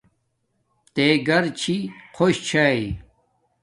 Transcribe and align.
تے 0.93 1.05
گھر 1.27 1.43
چھی 1.59 1.75
خوش 2.15 2.35
چھاݵ 2.47 2.79